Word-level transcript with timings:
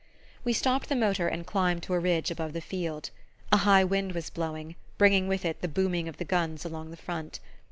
We 0.43 0.51
stopped 0.53 0.89
the 0.89 0.95
motor 0.95 1.27
and 1.27 1.45
climbed 1.45 1.83
to 1.83 1.93
a 1.93 1.99
ridge 1.99 2.31
above 2.31 2.53
the 2.53 2.59
field. 2.61 3.11
A 3.51 3.57
high 3.57 3.83
wind 3.83 4.13
was 4.13 4.31
blowing, 4.31 4.73
bringing 4.97 5.27
with 5.27 5.45
it 5.45 5.61
the 5.61 5.67
booming 5.67 6.07
of 6.07 6.17
the 6.17 6.25
guns 6.25 6.65
along 6.65 6.89
the 6.89 6.97
front. 6.97 7.39